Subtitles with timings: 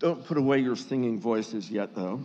[0.00, 2.20] Don't put away your singing voices yet, though,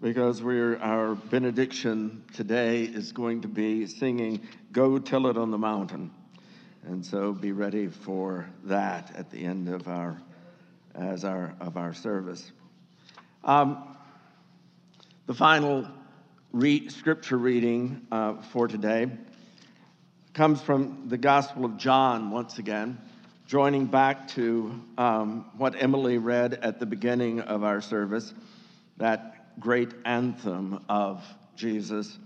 [0.00, 4.40] because we're, our benediction today is going to be singing
[4.72, 6.10] Go Tell It on the Mountain.
[6.86, 10.18] And so be ready for that at the end of our,
[10.94, 12.50] as our, of our service.
[13.44, 13.96] Um,
[15.26, 15.86] the final
[16.52, 19.10] re- scripture reading uh, for today
[20.32, 22.96] comes from the Gospel of John once again
[23.46, 28.32] joining back to um, what Emily read at the beginning of our service,
[28.96, 31.22] that great anthem of
[31.54, 32.18] Jesus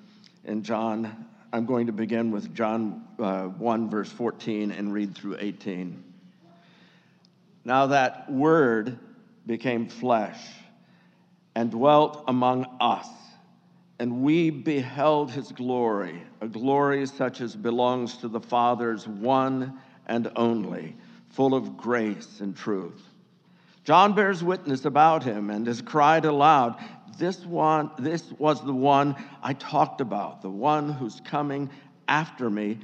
[0.44, 1.26] in John.
[1.52, 6.04] I'm going to begin with John uh, 1, verse 14, and read through 18.
[7.64, 8.98] Now that word
[9.44, 10.40] became flesh
[11.56, 13.08] and dwelt among us,
[13.98, 20.30] and we beheld his glory, a glory such as belongs to the Father's one and
[20.36, 20.94] only
[21.30, 23.02] full of grace and truth.
[23.84, 26.76] John bears witness about him and has cried aloud,
[27.18, 31.70] this one, this was the one I talked about, the one who's coming
[32.06, 32.78] after me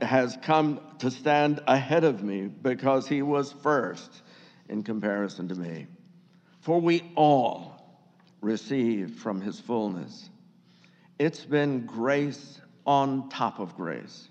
[0.00, 4.22] has come to stand ahead of me because he was first
[4.68, 5.86] in comparison to me.
[6.60, 7.74] For we all
[8.40, 10.30] received from his fullness.
[11.18, 14.28] It's been grace on top of grace.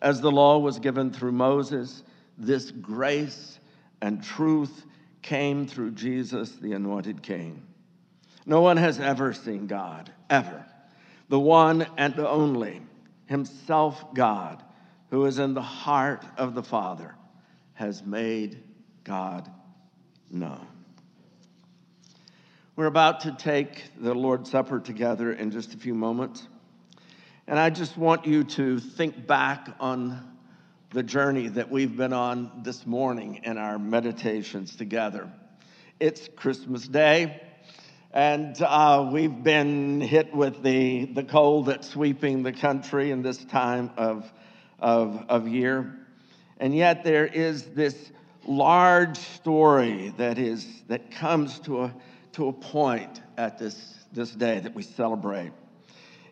[0.00, 2.02] As the law was given through Moses,
[2.38, 3.58] this grace
[4.00, 4.84] and truth
[5.22, 7.62] came through Jesus, the anointed king.
[8.44, 10.66] No one has ever seen God, ever.
[11.28, 12.82] The one and only,
[13.26, 14.62] Himself God,
[15.10, 17.14] who is in the heart of the Father,
[17.74, 18.62] has made
[19.04, 19.50] God
[20.30, 20.66] known.
[22.74, 26.48] We're about to take the Lord's Supper together in just a few moments.
[27.46, 30.31] And I just want you to think back on
[30.92, 35.26] the journey that we've been on this morning in our meditations together.
[35.98, 37.40] It's Christmas Day,
[38.12, 43.42] and uh, we've been hit with the, the cold that's sweeping the country in this
[43.42, 44.30] time of,
[44.80, 45.98] of, of year.
[46.58, 48.12] And yet, there is this
[48.46, 51.94] large story that, is, that comes to a,
[52.32, 55.52] to a point at this, this day that we celebrate.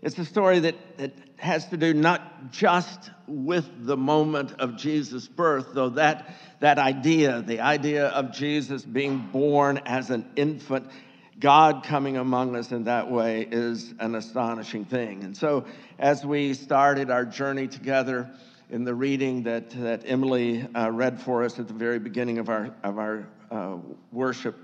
[0.03, 5.29] It's a story that, that has to do not just with the moment of Jesus'
[5.29, 10.91] birth, though that, that idea, the idea of Jesus being born as an infant,
[11.39, 15.23] God coming among us in that way is an astonishing thing.
[15.25, 15.65] And so,
[15.99, 18.31] as we started our journey together
[18.71, 22.49] in the reading that, that Emily uh, read for us at the very beginning of
[22.49, 23.77] our, of our uh,
[24.13, 24.57] worship,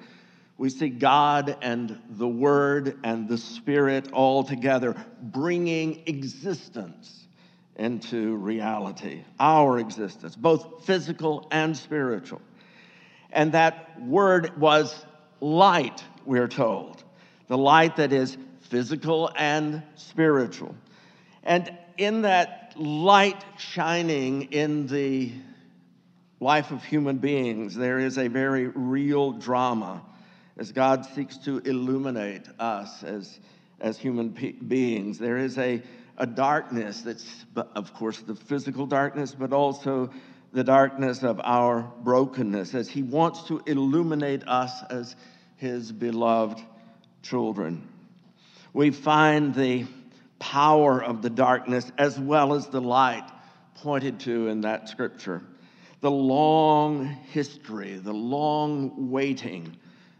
[0.58, 7.26] we see God and the Word and the Spirit all together bringing existence
[7.76, 12.40] into reality, our existence, both physical and spiritual.
[13.30, 15.04] And that Word was
[15.40, 17.04] light, we're told,
[17.48, 20.74] the light that is physical and spiritual.
[21.44, 25.32] And in that light shining in the
[26.40, 30.02] life of human beings, there is a very real drama
[30.58, 33.38] as God seeks to illuminate us as,
[33.80, 35.18] as human pe- beings.
[35.18, 35.82] There is a,
[36.16, 37.44] a darkness that's,
[37.74, 40.10] of course, the physical darkness, but also
[40.52, 45.14] the darkness of our brokenness as He wants to illuminate us as
[45.56, 46.60] His beloved
[47.22, 47.86] children.
[48.72, 49.86] We find the
[50.38, 53.28] power of the darkness as well as the light
[53.74, 55.42] pointed to in that scripture.
[56.00, 59.76] The long history, the long waiting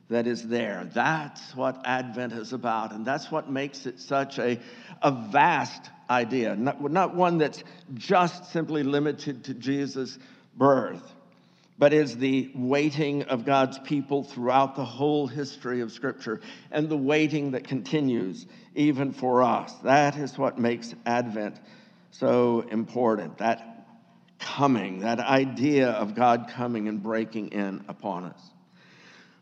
[0.08, 0.88] that is there.
[0.94, 4.58] That's what Advent is about, and that's what makes it such a,
[5.02, 10.18] a vast idea, not, not one that's just simply limited to Jesus'
[10.56, 11.02] birth,
[11.78, 16.40] but is the waiting of God's people throughout the whole history of Scripture
[16.70, 19.72] and the waiting that continues even for us.
[19.82, 21.58] That is what makes Advent
[22.12, 23.38] so important.
[23.38, 23.86] That
[24.38, 28.40] coming, that idea of God coming and breaking in upon us.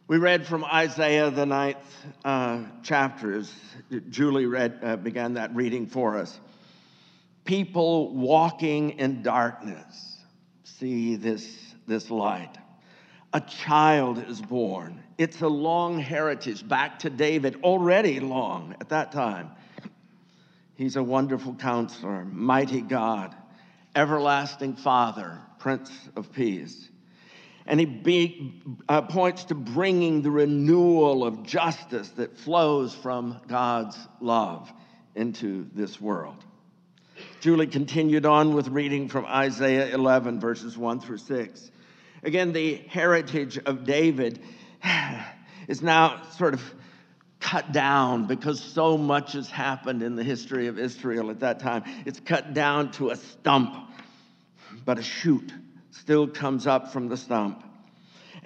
[0.07, 1.79] We read from Isaiah, the ninth
[2.27, 3.51] uh, chapters.
[4.11, 6.39] Julie read, uh, began that reading for us.
[7.47, 10.19] People walking in darkness
[10.63, 12.55] see this, this light.
[13.33, 15.03] A child is born.
[15.17, 19.53] It's a long heritage back to David, already long at that time.
[20.75, 23.35] He's a wonderful counselor, mighty God,
[23.97, 26.91] everlasting Father, Prince of Peace.
[27.67, 33.97] And he be, uh, points to bringing the renewal of justice that flows from God's
[34.21, 34.71] love
[35.15, 36.45] into this world.
[37.41, 41.71] Julie continued on with reading from Isaiah 11, verses 1 through 6.
[42.23, 44.41] Again, the heritage of David
[45.69, 46.75] is now sort of
[47.41, 51.85] cut down because so much has happened in the history of Israel at that time.
[52.07, 53.77] It's cut down to a stump,
[54.85, 55.53] but a shoot
[56.01, 57.65] still comes up from the stump.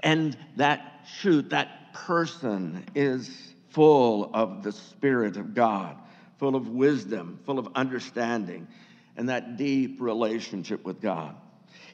[0.01, 5.97] And that shoot, that person is full of the Spirit of God,
[6.39, 8.69] full of wisdom, full of understanding,
[9.17, 11.35] and that deep relationship with God.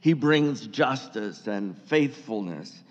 [0.01, 2.85] He brings justice and faithfulness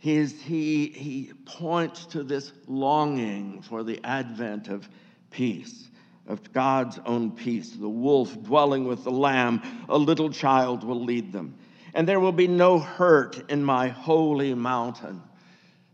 [0.00, 4.88] he, he, he points to this longing for the advent of
[5.30, 5.90] peace,
[6.26, 7.70] of God's own peace.
[7.72, 11.54] The wolf dwelling with the lamb, a little child will lead them.
[11.94, 15.22] And there will be no hurt in my holy mountain,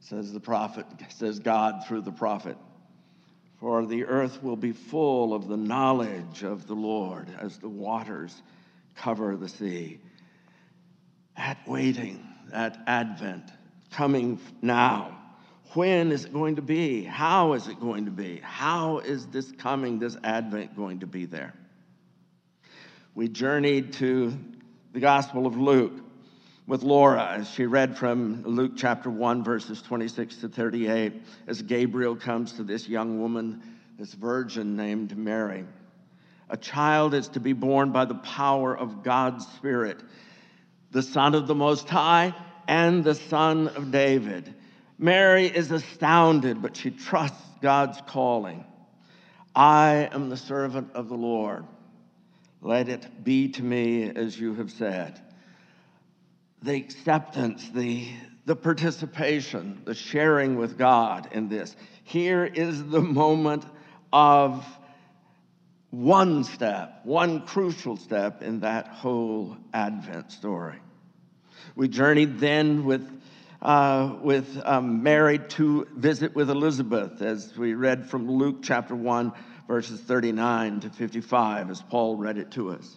[0.01, 2.57] says the prophet, says God through the prophet.
[3.59, 8.43] For the earth will be full of the knowledge of the Lord as the waters
[8.95, 9.99] cover the sea.
[11.37, 13.51] That waiting, that Advent,
[13.91, 15.19] coming now.
[15.73, 17.03] When is it going to be?
[17.03, 18.41] How is it going to be?
[18.43, 21.55] How is this coming, this Advent going to be there?
[23.15, 24.39] We journeyed to
[24.97, 25.93] the Gospel of Luke
[26.67, 31.13] with Laura as she read from Luke chapter 1, verses 26 to 38,
[31.47, 33.61] as Gabriel comes to this young woman,
[33.99, 35.67] this virgin named Mary.
[36.49, 40.03] A child is to be born by the power of God's Spirit.
[40.93, 42.35] The Son of the Most High
[42.67, 44.55] and the Son of David.
[44.99, 48.65] Mary is astounded, but she trusts God's calling.
[49.55, 51.67] I am the servant of the Lord.
[52.61, 55.21] Let it be to me as you have said.
[56.63, 58.09] The acceptance, the,
[58.45, 61.77] the participation, the sharing with God in this.
[62.05, 63.65] Here is the moment
[64.13, 64.65] of
[65.91, 70.79] one step, one crucial step in that whole Advent story.
[71.75, 73.09] We journeyed then with,
[73.63, 79.33] uh, with um, Mary to visit with Elizabeth, as we read from Luke chapter 1,
[79.67, 82.97] verses 39 to 55, as Paul read it to us.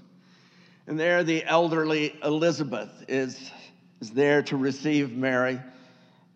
[0.87, 3.51] And there, the elderly Elizabeth is,
[4.01, 5.59] is there to receive Mary,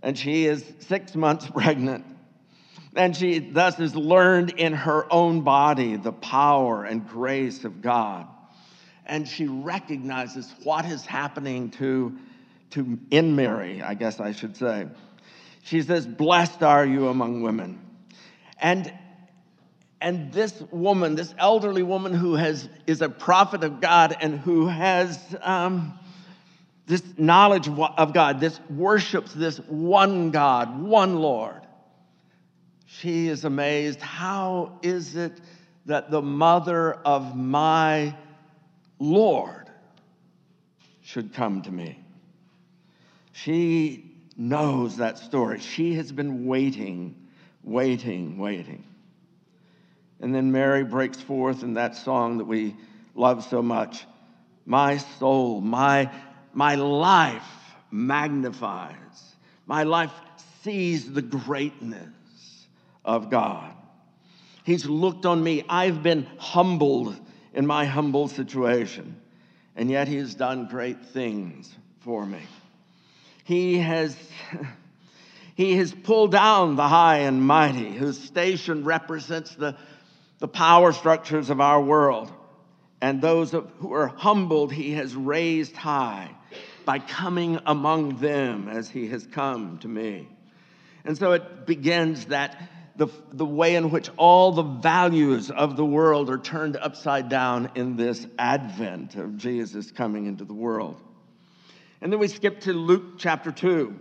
[0.01, 2.05] and she is six months pregnant.
[2.95, 8.27] And she thus has learned in her own body the power and grace of God
[9.05, 12.17] and she recognizes what is happening to,
[12.71, 14.87] to in Mary, I guess I should say.
[15.63, 17.81] She says, Blessed are you among women.
[18.59, 18.93] And
[20.03, 24.67] and this woman, this elderly woman who has, is a prophet of God and who
[24.67, 25.97] has um,
[26.85, 31.61] this knowledge of God, this worships this one God, one Lord,
[32.85, 34.01] she is amazed.
[34.01, 35.39] How is it
[35.85, 38.15] that the mother of my
[38.99, 39.69] Lord
[41.01, 41.99] should come to me.
[43.31, 45.59] She knows that story.
[45.59, 47.15] She has been waiting,
[47.63, 48.83] waiting, waiting.
[50.23, 52.77] And then Mary breaks forth in that song that we
[53.13, 54.05] love so much.
[54.65, 56.09] My soul, my,
[56.53, 57.43] my life
[57.91, 59.35] magnifies,
[59.65, 60.13] my life
[60.61, 62.07] sees the greatness
[63.03, 63.73] of God.
[64.63, 65.65] He's looked on me.
[65.67, 67.19] I've been humbled
[67.53, 69.17] in my humble situation,
[69.75, 71.69] and yet He has done great things
[71.99, 72.39] for me.
[73.43, 74.15] He has.
[75.55, 79.75] He has pulled down the high and mighty, whose station represents the,
[80.43, 82.29] the power structures of our world.
[82.99, 86.31] And those who are humbled, he has raised high
[86.83, 90.27] by coming among them as he has come to me.
[91.05, 92.61] And so it begins that
[92.97, 97.71] the, the way in which all the values of the world are turned upside down
[97.75, 101.01] in this advent of Jesus coming into the world.
[102.01, 103.97] And then we skip to Luke chapter 2.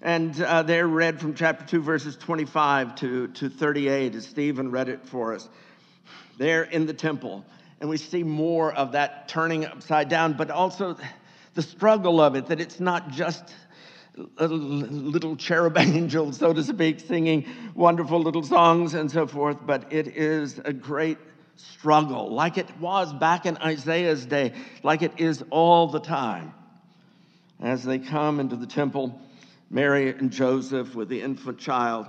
[0.00, 4.88] And uh, they're read from chapter 2, verses 25 to, to 38, as Stephen read
[4.88, 5.48] it for us.
[6.42, 7.44] They're in the temple.
[7.80, 10.96] And we see more of that turning upside down, but also
[11.54, 13.54] the struggle of it, that it's not just
[14.16, 17.46] little cherub angels, so to speak, singing
[17.76, 21.18] wonderful little songs and so forth, but it is a great
[21.54, 26.52] struggle, like it was back in Isaiah's day, like it is all the time.
[27.60, 29.20] As they come into the temple,
[29.70, 32.08] Mary and Joseph with the infant child,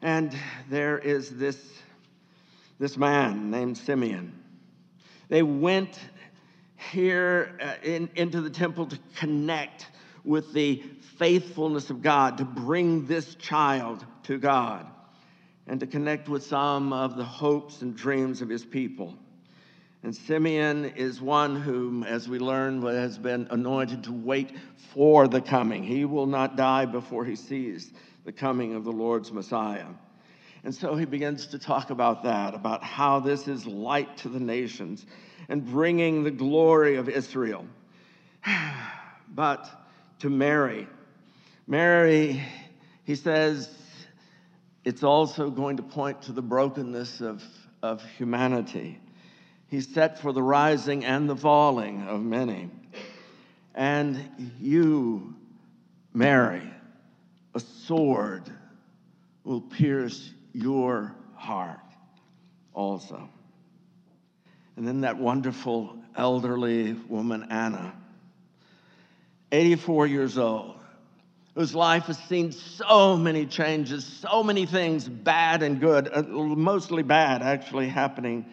[0.00, 0.34] and
[0.70, 1.58] there is this,
[2.80, 4.32] this man named Simeon.
[5.28, 6.00] They went
[6.90, 9.86] here uh, in, into the temple to connect
[10.24, 10.82] with the
[11.18, 14.86] faithfulness of God to bring this child to God
[15.66, 19.14] and to connect with some of the hopes and dreams of his people.
[20.02, 24.56] And Simeon is one whom, as we learn, has been anointed to wait
[24.94, 25.84] for the coming.
[25.84, 27.92] He will not die before he sees
[28.24, 29.86] the coming of the Lord's Messiah.
[30.62, 34.40] And so he begins to talk about that, about how this is light to the
[34.40, 35.06] nations
[35.48, 37.66] and bringing the glory of Israel.
[39.32, 39.70] But
[40.18, 40.88] to Mary,
[41.68, 42.42] Mary,
[43.04, 43.70] he says,
[44.84, 47.44] it's also going to point to the brokenness of,
[47.80, 48.98] of humanity.
[49.68, 52.70] He's set for the rising and the falling of many.
[53.72, 55.36] And you,
[56.12, 56.68] Mary,
[57.54, 58.50] a sword
[59.44, 61.80] will pierce your heart
[62.74, 63.28] also.
[64.76, 67.94] And then that wonderful elderly woman, Anna,
[69.52, 70.76] 84 years old,
[71.54, 77.02] whose life has seen so many changes, so many things, bad and good, uh, mostly
[77.02, 78.46] bad actually happening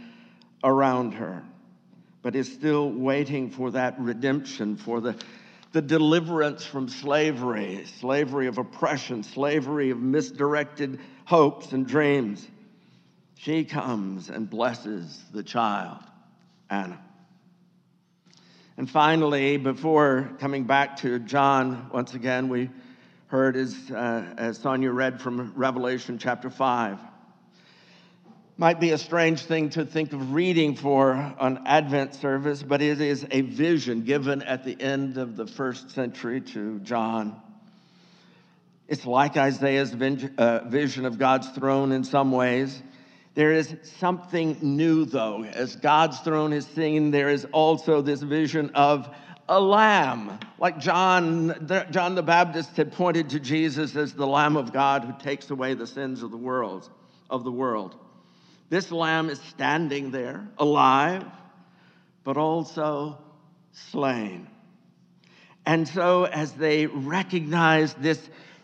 [0.63, 1.43] around her,
[2.23, 5.15] but is still waiting for that redemption, for the,
[5.71, 12.47] the deliverance from slavery, slavery of oppression, slavery of misdirected hopes and dreams.
[13.35, 16.03] She comes and blesses the child,
[16.69, 16.99] Anna.
[18.77, 22.69] And finally, before coming back to John, once again, we
[23.27, 26.99] heard as, uh, as Sonia read from Revelation chapter 5.
[28.59, 32.99] Might be a strange thing to think of reading for an Advent service, but it
[32.99, 37.39] is a vision given at the end of the first century to John.
[38.87, 42.81] It's like Isaiah's uh, vision of God's throne in some ways.
[43.35, 45.43] There is something new, though.
[45.43, 49.07] As God's throne is seen, there is also this vision of
[49.47, 54.73] a lamb, like John, John the Baptist had pointed to Jesus as the Lamb of
[54.73, 56.89] God who takes away the sins of the world.
[57.29, 57.95] Of the world.
[58.69, 61.25] This lamb is standing there, alive,
[62.23, 63.17] but also
[63.71, 64.47] slain.
[65.65, 68.19] And so, as they recognize this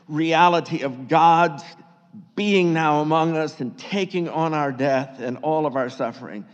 [0.07, 1.63] reality of God's
[2.35, 6.45] being now among us and taking on our death and all of our suffering,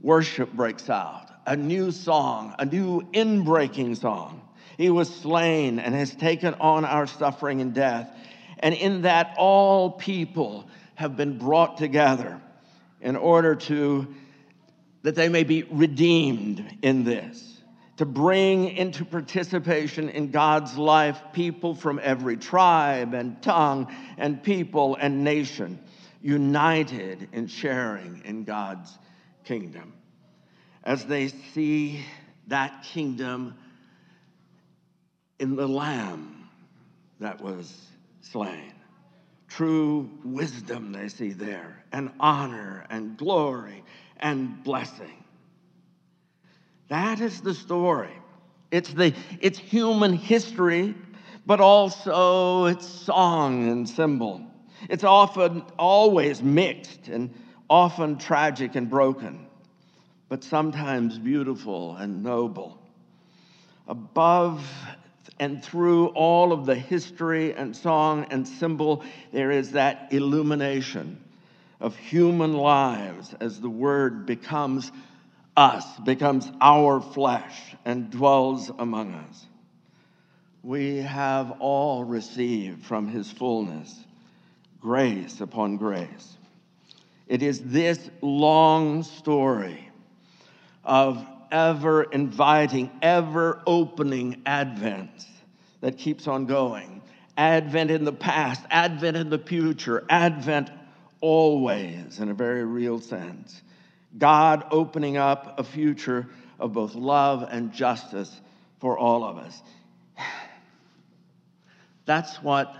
[0.00, 1.28] worship breaks out.
[1.46, 4.40] A new song, a new inbreaking song.
[4.78, 8.08] He was slain and has taken on our suffering and death.
[8.60, 12.40] And in that, all people have been brought together
[13.02, 14.06] in order to,
[15.02, 17.52] that they may be redeemed in this
[18.02, 24.96] to bring into participation in God's life people from every tribe and tongue and people
[24.96, 25.78] and nation,
[26.20, 28.98] united in sharing in God's
[29.44, 29.92] kingdom.
[30.82, 32.04] As they see
[32.48, 33.54] that kingdom
[35.38, 36.48] in the Lamb
[37.20, 37.72] that was
[38.20, 38.71] slain.
[39.56, 43.84] True wisdom they see there, and honor and glory
[44.18, 45.22] and blessing.
[46.88, 48.16] That is the story.
[48.70, 50.94] It's, the, it's human history,
[51.44, 54.40] but also it's song and symbol.
[54.88, 57.34] It's often, always mixed and
[57.68, 59.46] often tragic and broken,
[60.30, 62.78] but sometimes beautiful and noble.
[63.86, 64.66] Above
[65.42, 71.20] and through all of the history and song and symbol, there is that illumination
[71.80, 74.92] of human lives as the word becomes
[75.56, 79.46] us, becomes our flesh, and dwells among us.
[80.62, 83.92] We have all received from his fullness
[84.80, 86.36] grace upon grace.
[87.26, 89.88] It is this long story
[90.84, 95.26] of ever inviting, ever opening Advent
[95.80, 97.02] that keeps on going.
[97.36, 100.70] Advent in the past, Advent in the future, Advent
[101.20, 103.62] always in a very real sense.
[104.18, 106.26] God opening up a future
[106.58, 108.40] of both love and justice
[108.80, 109.62] for all of us.
[112.04, 112.74] That's what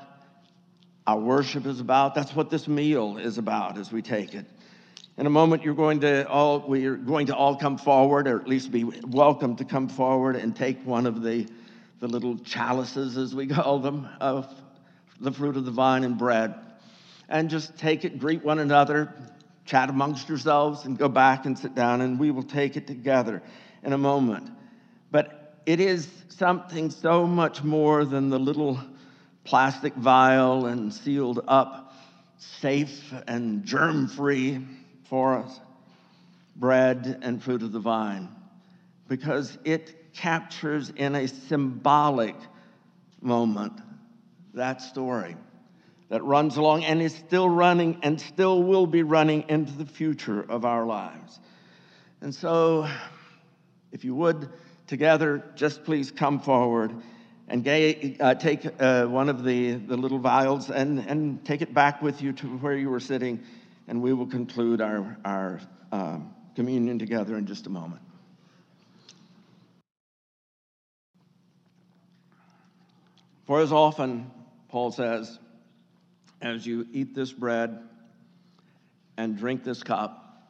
[1.06, 2.14] our worship is about.
[2.14, 4.46] That's what this meal is about as we take it.
[5.18, 8.48] In a moment, you're going to all we're going to all come forward, or at
[8.48, 11.46] least be welcome to come forward and take one of the
[12.00, 14.48] the little chalices, as we call them, of
[15.20, 16.54] the fruit of the vine and bread,
[17.28, 19.12] and just take it, greet one another,
[19.66, 23.42] chat amongst yourselves and go back and sit down, and we will take it together
[23.82, 24.50] in a moment.
[25.10, 28.80] But it is something so much more than the little
[29.44, 31.94] plastic vial and sealed up,
[32.38, 34.64] safe and germ free
[35.12, 35.60] for us
[36.56, 38.30] bread and fruit of the vine,
[39.08, 42.34] because it captures in a symbolic
[43.20, 43.74] moment
[44.54, 45.36] that story
[46.08, 50.40] that runs along and is still running and still will be running into the future
[50.48, 51.40] of our lives.
[52.22, 52.88] And so,
[53.92, 54.48] if you would,
[54.86, 56.90] together, just please come forward
[57.48, 61.74] and ga- uh, take uh, one of the, the little vials and, and take it
[61.74, 63.42] back with you to where you were sitting,
[63.92, 65.60] and we will conclude our, our
[65.92, 68.00] um, communion together in just a moment.
[73.46, 74.30] For as often,
[74.70, 75.38] Paul says,
[76.40, 77.80] as you eat this bread
[79.18, 80.48] and drink this cup,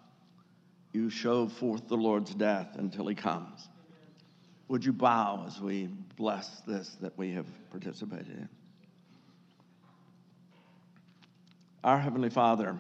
[0.93, 3.69] you show forth the Lord's death until he comes.
[4.69, 8.49] Would you bow as we bless this that we have participated in?
[11.83, 12.79] Our Heavenly Father,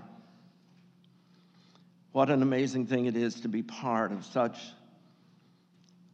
[2.12, 4.58] what an amazing thing it is to be part of such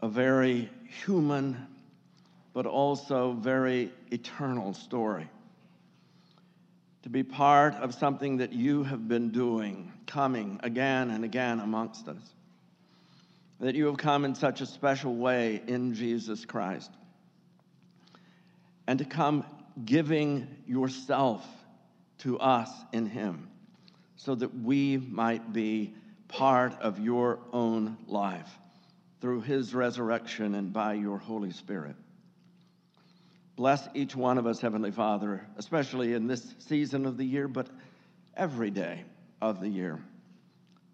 [0.00, 0.70] a very
[1.04, 1.66] human,
[2.52, 5.28] but also very eternal story.
[7.02, 12.08] To be part of something that you have been doing, coming again and again amongst
[12.08, 12.34] us
[13.60, 16.90] that you have come in such a special way in Jesus Christ.
[18.86, 19.44] And to come
[19.84, 21.44] giving yourself
[22.18, 23.48] to us in Him
[24.18, 25.94] so that we might be
[26.26, 28.50] part of your own life
[29.20, 31.94] through His resurrection and by your Holy Spirit.
[33.56, 37.68] Bless each one of us, Heavenly Father, especially in this season of the year, but
[38.36, 39.04] every day
[39.40, 40.00] of the year,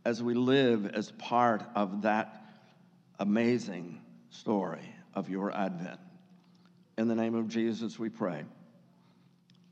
[0.05, 2.45] as we live as part of that
[3.19, 4.01] amazing
[4.31, 6.01] story of your advent.
[6.99, 8.45] In the name of Jesus, we pray.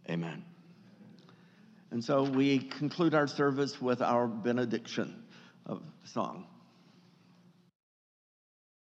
[0.08, 0.42] Amen.
[1.92, 5.22] And so we conclude our service with our benediction
[5.66, 6.46] of song.